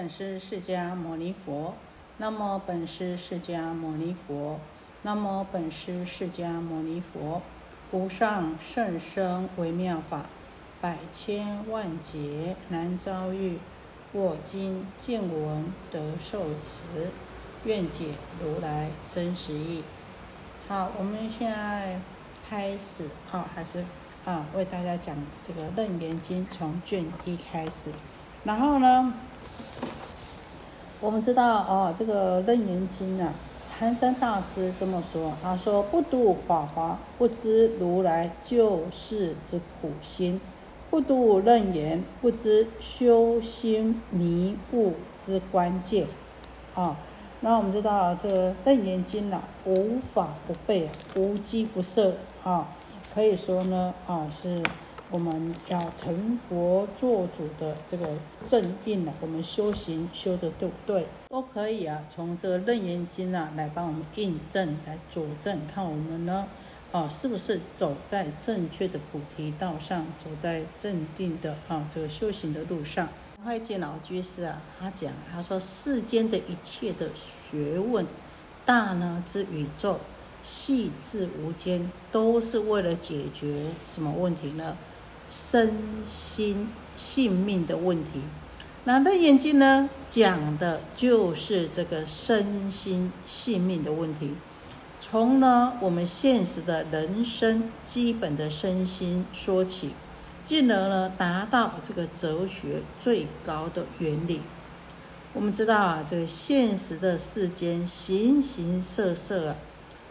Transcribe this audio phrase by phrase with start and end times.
[0.00, 1.74] 本师释迦牟尼佛，
[2.16, 4.58] 那么本师释迦牟尼佛，
[5.02, 7.42] 那么本师释迦牟尼佛。
[7.90, 10.24] 无上甚深微妙法，
[10.80, 13.58] 百千万劫难遭遇。
[14.12, 17.10] 我今见闻得受持，
[17.64, 19.82] 愿解如来真实义。
[20.66, 22.00] 好，我们现在
[22.48, 23.84] 开始啊，还是
[24.24, 27.90] 啊，为大家讲这个《楞严经》从卷一开始，
[28.44, 29.12] 然后呢？
[31.02, 33.32] 我们知道哦，这个《楞严经》啊，
[33.78, 40.38] 寒山大师这么说，他说：“不读法华，不知如来救世之苦心；
[40.90, 44.92] 不读楞严，不知修心迷悟
[45.24, 46.06] 之关键。”
[46.76, 46.94] 啊，
[47.40, 52.12] 那我们知道这个《楞严经》啊，无法不背，无机不摄
[52.44, 52.68] 啊，
[53.14, 54.62] 可以说呢啊是。
[55.12, 58.08] 我们要成佛做主的这个
[58.46, 62.06] 正印呢，我们修行修的对不对，都可以啊。
[62.08, 66.46] 从这个楞严经啊来帮我们印证、来佐证，看我们呢，
[66.92, 73.08] 啊是不是走在正确的菩提道上，走在正定的啊这个修行的路上。
[73.44, 77.08] 慧见老居士啊，他讲，他说世间的一切的
[77.50, 78.06] 学问，
[78.64, 79.98] 大呢之宇宙，
[80.40, 84.76] 细至无间，都是为了解决什么问题呢？
[85.30, 85.72] 身
[86.06, 88.22] 心性命的问题，
[88.84, 94.34] 那《楞严经》呢，讲的就是这个身心性命的问题。
[94.98, 99.90] 从呢我们现实的人生基本的身心说起，
[100.44, 104.40] 进而呢达到这个哲学最高的原理。
[105.32, 109.56] 我们知道啊，这个现实的世间形形色色啊，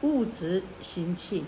[0.00, 1.44] 物质形气。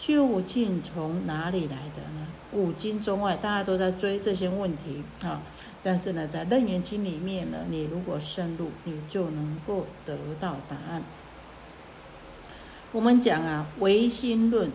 [0.00, 2.26] 究竟从哪里来的呢？
[2.50, 5.42] 古今中外，大家都在追这些问题啊。
[5.82, 11.02] 但是呢，在《楞严经》里面呢，你如果深入，你就能够得到答案。
[12.92, 14.72] 我们讲啊，唯心论，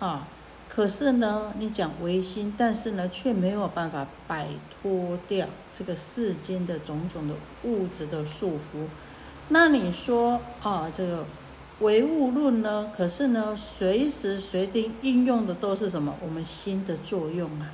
[0.00, 0.26] 啊，
[0.68, 4.48] 可是呢，你讲唯心，但是呢，却没有办法摆
[4.82, 8.88] 脱掉这个世间的种种的物质的束缚。
[9.50, 11.24] 那你说啊，这个？
[11.80, 12.90] 唯物论呢？
[12.96, 16.14] 可是呢，随时随地应用的都是什么？
[16.24, 17.70] 我们心的作用啊。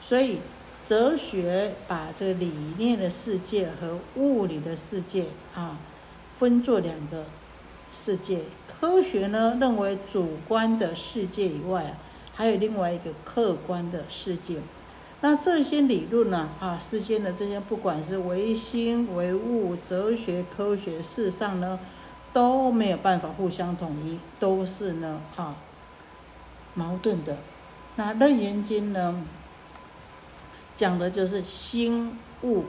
[0.00, 0.38] 所以
[0.84, 5.78] 哲学把这个理念的世界和物理的世界啊，
[6.36, 7.22] 分作两个
[7.92, 8.40] 世界。
[8.66, 11.94] 科学呢，认为主观的世界以外啊，
[12.34, 14.56] 还有另外一个客观的世界。
[15.20, 21.78] 那这些理论呢，啊，世间的这些，不管是唯心、唯物、哲学、科学，事实上呢。
[22.32, 25.56] 都没有办法互相统一，都是呢啊
[26.74, 27.36] 矛盾的。
[27.96, 29.24] 那《楞严经》呢，
[30.74, 32.64] 讲的就是心物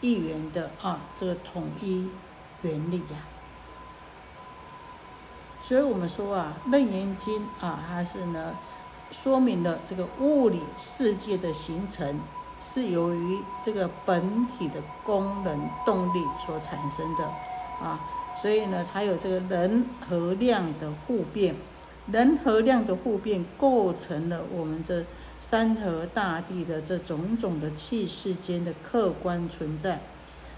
[0.00, 2.08] 一元的啊这个统一
[2.62, 3.26] 原理呀。
[5.60, 8.56] 所以我们说啊，《楞严经》啊，它是呢
[9.10, 12.20] 说明了这个物理世界的形成
[12.60, 17.24] 是由于这个本体的功能动力所产生的
[17.82, 17.98] 啊。
[18.40, 21.54] 所以呢，才有这个人和量的互变，
[22.12, 25.04] 人和量的互变构成了我们这
[25.40, 30.00] 山河大地的这种种的气世间的客观存在。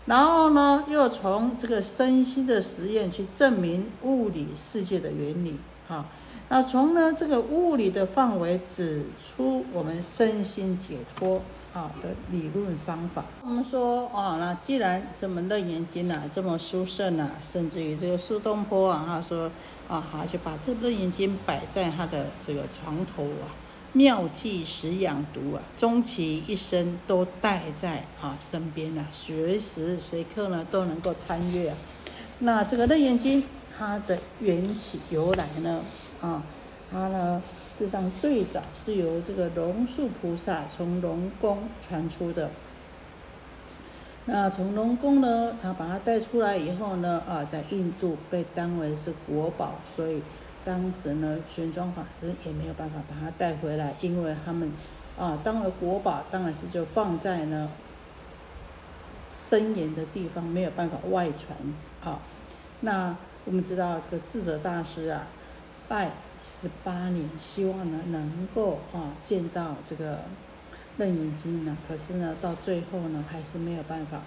[0.06, 5.56] 然后呢，又从这个身心的实验去证明物理世界的原理。
[5.86, 6.06] 哈，
[6.48, 11.42] 那从呢这个物理的范围指出我们身心解脱。
[11.78, 19.48] 啊的理论方法，我们说啊，那既然这么楞严经啊这么殊胜啊，甚至于这个苏东坡啊，他说
[19.88, 23.46] 啊，好就把这楞严经摆在他的这个床头啊，
[23.92, 31.76] 妙计时养读啊，终其一生都带在啊身边啊，随时随刻呢都能够参阅啊。
[32.40, 33.44] 那这个楞严经
[33.78, 35.80] 它的缘起由来呢，
[36.20, 36.42] 啊。
[36.90, 37.42] 它呢，
[37.78, 42.50] 世上最早是由这个龙树菩萨从龙宫传出的。
[44.24, 50.20] 那从龙宫呢，他把它带出来以后呢，啊，在印度被当为是国宝，所以
[50.64, 54.72] 当时呢，玄奘法师也没有办法把它带回来，因为他们
[55.16, 57.70] 啊，当了国宝，当然是就放在呢
[59.30, 61.56] 森严的地方，没有办法外传。
[62.02, 62.18] 啊。
[62.80, 65.28] 那我们知道这个智者大师啊，
[65.86, 66.10] 拜。
[66.44, 70.20] 十八年，希望呢能够啊见到这个
[70.96, 74.22] 楞严经呢，可是呢到最后呢还是没有办法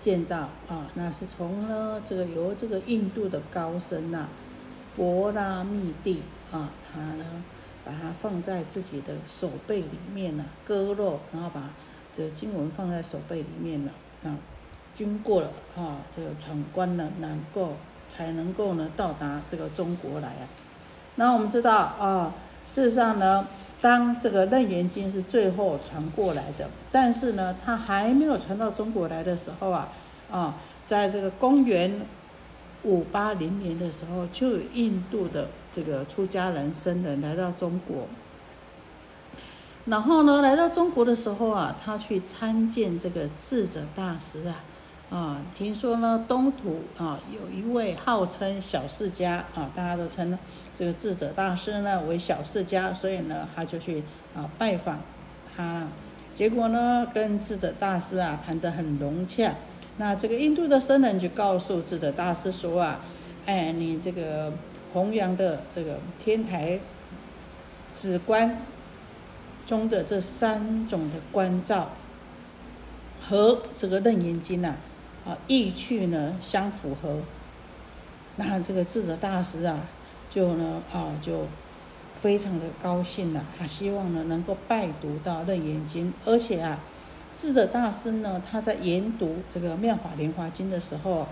[0.00, 0.90] 见到啊。
[0.94, 4.28] 那是从呢这个由这个印度的高僧呐，
[4.96, 7.44] 博拉密蒂啊，他呢
[7.84, 11.70] 把它放在自己的手背里面呢割肉，然后把
[12.12, 13.92] 这经文放在手背里面了
[14.24, 14.36] 啊，
[14.94, 17.76] 经过了啊这个闯关了，能够
[18.10, 20.44] 才能够呢到达这个中国来啊。
[21.14, 22.34] 那我们知道啊，
[22.66, 23.46] 事实上呢，
[23.80, 29.88] 当这个《楞严经》是最后传过来的，但是呢，它还没有传到中国来的时候啊，
[30.30, 32.00] 啊，在这个公元
[32.82, 38.06] 五八零年的时候，就有印度的这个出家人僧人来到中国。
[39.86, 44.62] 然后呢，来到中国的时候啊，他去参见这个智者大师啊，
[45.10, 50.38] 啊，听说呢，东土啊有一位号称小释迦啊，大家都称
[50.76, 54.02] 这个智者大师呢为小释迦，所以呢，他就去
[54.34, 55.00] 啊拜访
[55.56, 55.88] 他。
[56.34, 59.54] 结果呢，跟智者大师啊谈得很融洽。
[59.98, 63.00] 那这个印度的僧人就告诉智者大师说啊，
[63.46, 64.52] 哎，你这个
[64.92, 66.78] 弘扬的这个天台
[68.00, 68.58] 止观。
[69.66, 71.90] 中的这三种的关照
[73.22, 74.76] 和这个楞严经呐，啊，
[75.24, 77.20] 啊意趣呢相符合，
[78.36, 79.80] 那这个智者大师啊，
[80.28, 81.46] 就呢啊就
[82.20, 86.80] 非常的高兴了，他希望呢能够拜读到楞严经，而且啊，
[87.34, 91.26] 智者大师呢他在研读这个妙法莲华经的时候，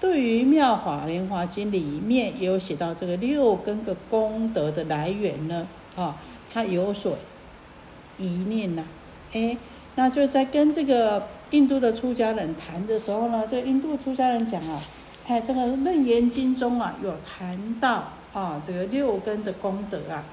[0.00, 5.66] 对于妙法莲华经里面也有写到这个六根个功德的来源呢，
[5.96, 6.16] 啊，
[6.52, 7.16] 他有所。
[8.18, 8.84] 疑念呐，
[9.32, 9.56] 哎，
[9.96, 14.80] 那就在跟这个印度的出家人谈的时候呢，这印度出家人讲啊，
[15.26, 20.24] 哎，这个《楞严经》中啊有谈到啊这个六根的功德啊，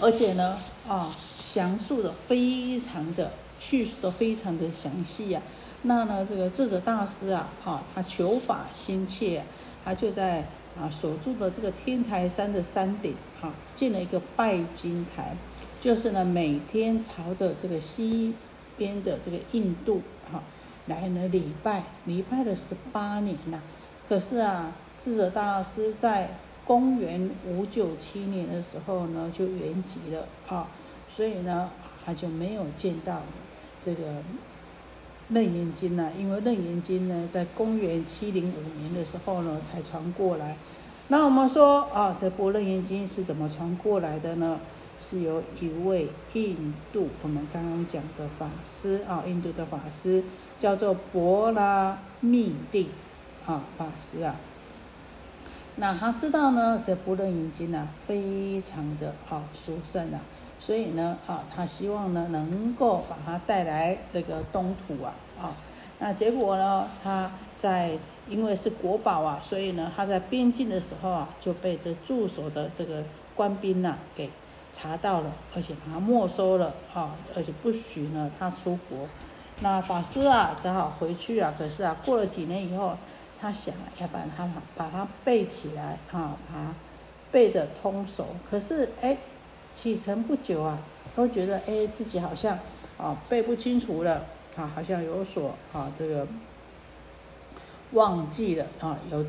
[0.00, 0.56] 而且呢
[0.86, 5.42] 啊详述的非常的叙述的非常的详细呀。
[5.82, 9.42] 那呢这个智者大师啊啊他求法心切，
[9.84, 10.46] 他就在
[10.80, 15.36] 啊所住的这个天台山的山顶啊建了一个拜金台。
[15.80, 18.34] 就是呢，每天朝着这个西
[18.78, 20.00] 边的这个印度
[20.32, 20.42] 哈
[20.86, 23.60] 来呢礼拜，礼拜了十八年了。
[24.08, 26.30] 可是啊，智者大师在
[26.64, 30.66] 公元五九七年的时候呢就圆寂了啊，
[31.10, 31.70] 所以呢
[32.04, 33.20] 他就没有见到
[33.84, 34.22] 这个
[35.28, 36.10] 楞严经了。
[36.18, 40.56] 因为楞严经呢在公元七零五年的时候呢才传过来。
[41.08, 44.60] 那我们说啊，这部楞严经是怎么传过来的呢？
[45.00, 50.24] 是由一位印度，我们刚刚讲的法师啊，印度的法师
[50.58, 52.90] 叫做博拉密蒂
[53.46, 54.34] 啊法师啊。
[55.76, 60.20] 那他知道呢，这不楞严经呢，非常的啊殊胜啊，
[60.58, 65.54] 所以呢啊，他希望呢能够把它带来这个东土啊啊。
[66.00, 67.96] 那结果呢，他在
[68.28, 73.04] 因为是国宝啊，所以呢他在边境的时候啊，就被这驻守的这个
[73.36, 74.28] 官兵呐给。
[74.80, 79.08] 查到了，而且把他没收了啊，而且不许呢他出国。
[79.60, 81.52] 那法师啊只好回去啊。
[81.58, 82.96] 可是啊，过了几年以后，
[83.40, 86.74] 他想要把他把把它背起来啊，把它
[87.32, 88.26] 背得通熟。
[88.48, 89.16] 可是哎，
[89.74, 90.78] 启程不久啊，
[91.16, 92.56] 都觉得哎自己好像
[92.98, 94.26] 啊背不清楚了
[94.56, 96.24] 啊，好像有所啊这个
[97.90, 99.26] 忘记了啊，有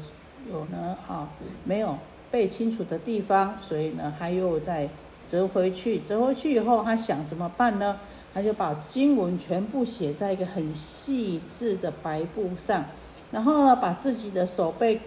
[0.51, 1.27] 有呢啊
[1.63, 1.97] 没有
[2.29, 4.87] 背清楚的地方，所以呢他又在。
[5.29, 7.99] 折回去，折回去以后，他想怎么办呢？
[8.33, 12.85] 他就把经文全部写在一个很细致的白布上，
[13.31, 15.01] 然后呢，把自己的手背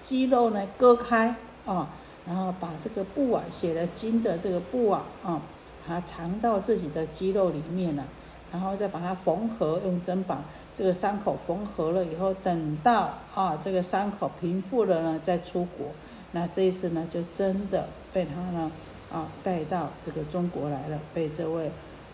[0.00, 1.34] 肌肉呢割开
[1.64, 1.88] 啊，
[2.26, 5.40] 然后把这个布啊写了经的这个布啊啊，
[5.86, 8.06] 把它藏到自己的肌肉里面了，
[8.50, 15.88] 然后再把它缝合，用针把这个伤口缝合了以后，等到啊这个伤口平复了呢，再出国。
[16.32, 18.70] 那这一次呢，就真的被他呢。
[19.12, 21.70] 啊，带到这个中国来了，被这位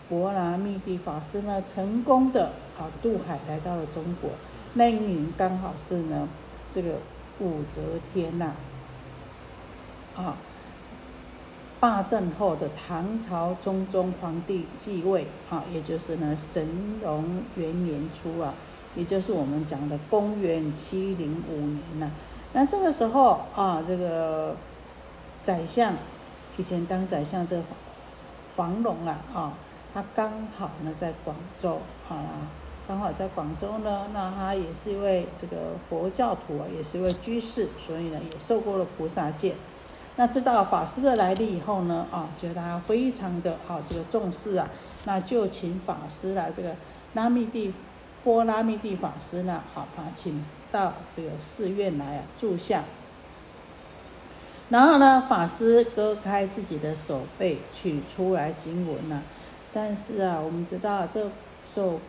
[0.09, 4.31] 博拿密地法师呢成功的啊渡海来到了中国。
[4.73, 6.27] 那一年刚好是呢
[6.69, 6.95] 这个
[7.39, 8.53] 武则天呐
[10.15, 10.35] 啊
[11.79, 16.67] 霸政后的唐朝中宗皇帝继位啊，也就是呢神
[17.01, 18.53] 龙元年初啊，
[18.95, 22.11] 也就是我们讲的公元七零五年呐。
[22.51, 24.57] 那这个时候啊，这个
[25.41, 25.93] 宰相。
[26.59, 27.63] 以前当宰相这
[28.53, 29.53] 房龙啊，啊，
[29.93, 32.31] 他刚好呢在广州，好啦，
[32.85, 39.55] 刚好在广州呢，那他也是一位这个佛教徒啊，也是一位居士，所以呢也受过了菩萨戒。
[40.17, 44.67] 那知道法师的来历以后呢，啊，觉得他非常的啊这个重视啊，
[45.05, 46.75] 那就请法师来这个
[47.13, 47.73] 拉密地
[48.21, 52.83] 波拉密地法师呢，好把请到这个寺院来啊住下。
[54.69, 59.23] 然后呢，法师割开自己的手背，取出来经文呢，
[59.73, 61.29] 但是啊，我们知道这
[61.65, 61.99] 手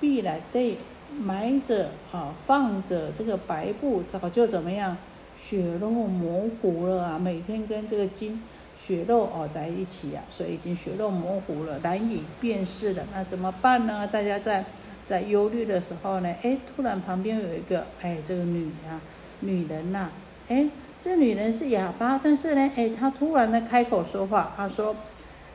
[0.00, 0.76] 臂来对
[1.16, 4.96] 埋着啊，放着这个白布，早就怎么样，
[5.36, 7.18] 血肉模糊了啊！
[7.18, 8.42] 每天跟这个筋
[8.76, 13.04] 血肉哦在一起啊，所以已经血肉模糊了，难以辨识了。
[13.12, 14.04] 那怎么办呢？
[14.10, 14.64] 大家在
[15.06, 19.00] 在忧虑的时候呢，哎，突然旁边有一个哎，这个女啊，
[19.40, 20.10] 女人呐，
[20.48, 20.66] 哎，
[21.04, 24.96] 这女人是哑巴，但是呢，哎，她突然的开口说话，她说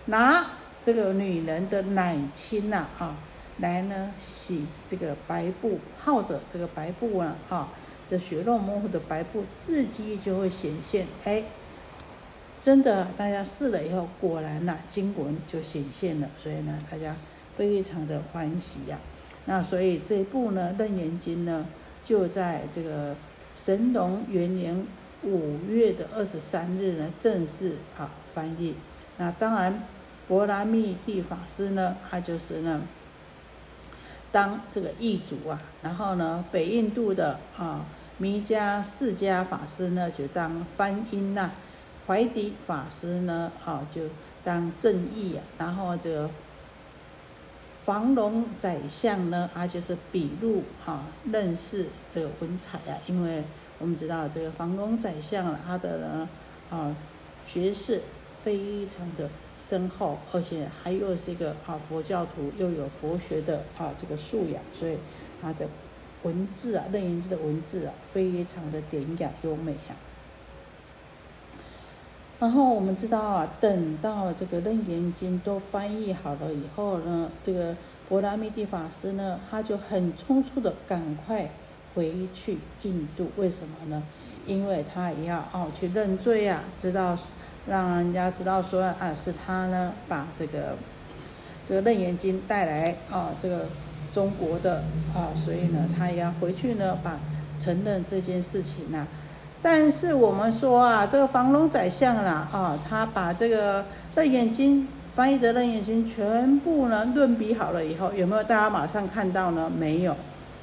[0.06, 0.46] 拿。
[0.82, 3.18] 这个女人的奶亲呐，啊，
[3.58, 7.68] 来呢洗这个白布，泡着这个白布呢，啊，
[8.08, 11.08] 这血肉模糊的白布，自己就会显现。
[11.26, 11.44] 哎，
[12.64, 16.30] 真的，大家试了以后，果然呐，经文就显现了。
[16.38, 17.16] 所以呢，大家
[17.58, 19.00] 非常的欢喜呀。
[19.46, 21.66] 那所以这部呢《楞严经》呢，
[22.06, 23.16] 就在这个
[23.56, 24.88] 神龙元年
[25.24, 28.76] 五月的二十三日呢，正式啊翻译。
[29.18, 29.84] 那当然。
[30.30, 32.84] 波拉密地法师呢，他就是呢，
[34.32, 37.84] 当这个译主啊，然后呢，北印度的啊
[38.20, 41.50] 弥迦释迦法师呢，就当翻音呐，
[42.06, 44.04] 怀迪法师呢，啊就
[44.44, 46.30] 当正译啊，然后这个
[47.84, 53.44] 房龙宰相呢，他就是笔录啊，认识这个文采啊，因为
[53.80, 56.30] 我们知道这个房龙宰相他的呢
[56.70, 56.96] 啊
[57.46, 58.02] 学识
[58.44, 59.30] 非常的。
[59.62, 64.98] 深厚，而且还又是一个啊佛教徒，又有佛学的啊这个素养，所以
[65.42, 65.68] 他的
[66.24, 69.92] 文字啊，楞严经的文字啊，非常的典雅优美啊。
[72.40, 77.76] 然后我们知道啊，等到这个楞严经都翻译好了以后呢，这个
[78.08, 81.50] 波拉密地法师呢，他就很匆促的赶快
[81.96, 84.04] 回去印度，为什么呢？
[84.46, 87.18] 因为他也要哦去认罪啊，知道。
[87.68, 90.76] 让人家知道说啊，是他呢把这个
[91.68, 93.68] 这个《楞严经》带来啊，这个
[94.12, 94.82] 中国的
[95.14, 97.20] 啊，所以呢，他也要回去呢，把
[97.60, 99.06] 承认这件事情呐。
[99.62, 103.84] 但是我们说啊，这个房龙宰相啦啊，他把这个
[104.16, 109.70] 《楞严经》翻译的《楞严经》全部呢论笔好了以后，有没有大家马上看到呢？
[109.70, 110.14] 没有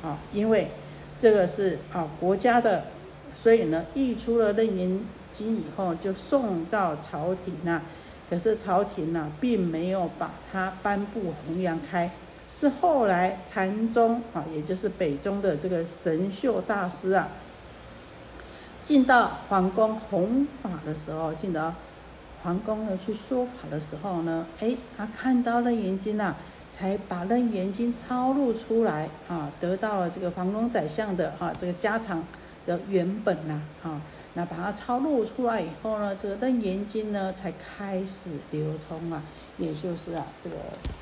[0.03, 0.69] 啊，因为
[1.19, 2.85] 这个是啊国家的，
[3.35, 4.89] 所以呢译出了《楞严》。
[5.33, 7.83] 经以后就送到朝廷呐，
[8.31, 12.11] 可是朝廷呢并没有把它颁布弘扬开，
[12.49, 17.29] 是后来禅宗啊，也就是北宗的这个神秀大师啊，
[18.83, 21.75] 进到皇宫弘法的时候，进到
[22.43, 26.35] 皇宫呢去说法的时候呢，哎，他看到楞严经呐，
[26.77, 32.23] 才把楞严经抄录出来啊，得到了这个黄龙宰相的啊这个家常
[32.67, 34.03] 的原本呐啊。
[34.35, 39.23] 那把它抄录出来以后呢，这个楞严经呢才开始流通啊，
[39.57, 40.57] 也就是啊，这个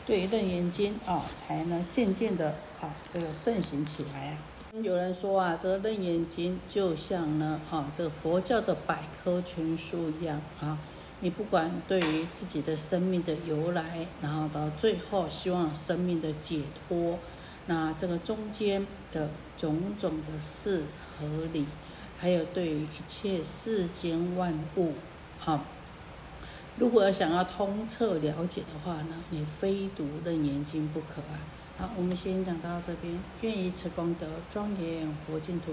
[0.07, 4.39] 对于楞严经啊，才能渐渐的啊，这个盛行起来啊。
[4.81, 10.79] 有人说啊，这个楞严经就像呢啊，这个佛教的百科全书一样啊，
[11.25, 17.19] 你不管对于自己的生命的由来，然后到最后希望生命的解脱，
[17.67, 20.83] 那这个中间的种种的事
[21.19, 21.65] 和理。
[22.19, 24.93] 还有对于一切世间万物，
[25.39, 25.65] 好，
[26.77, 31.41] 如果要想要通彻了解的话呢，你非读《楞严经》不可啊。
[31.79, 33.19] 好，我们先讲到这边。
[33.41, 35.73] 愿以此功德庄严佛净土，